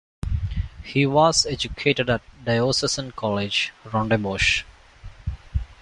[0.81, 4.63] He was educated at Diocesan College, Rondebosch.